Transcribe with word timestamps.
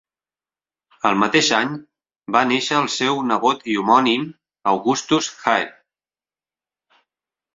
El 1.09 1.17
mateix 1.23 1.49
any, 1.57 1.73
va 2.35 2.41
néixer 2.51 2.79
el 2.83 2.87
seu 2.93 3.21
nebot 3.31 3.61
i 3.73 3.77
homònim, 3.81 4.25
Augustus 4.71 5.29
Hare. 5.43 5.71